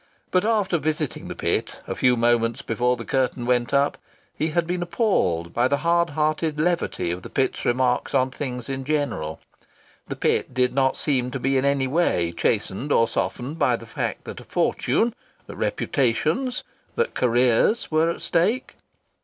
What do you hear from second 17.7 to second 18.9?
were at stake.